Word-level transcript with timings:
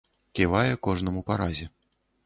Ківае 0.39 0.71
кожнаму 0.89 1.25
па 1.31 1.41
разе. 1.43 1.73